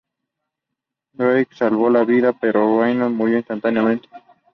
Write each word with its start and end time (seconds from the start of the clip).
Drake 1.13 1.53
salvó 1.55 1.87
la 1.91 2.03
vida, 2.03 2.33
pero 2.33 2.79
Raymond 2.81 3.15
murió 3.15 3.37
instantáneamente. 3.37 4.09